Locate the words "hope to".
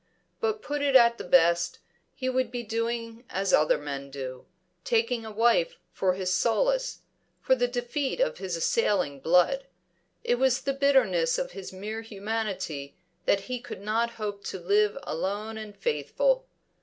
14.17-14.57